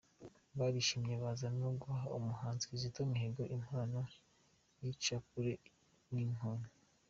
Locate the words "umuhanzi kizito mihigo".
2.17-3.43